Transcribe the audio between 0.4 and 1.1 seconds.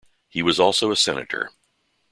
was also a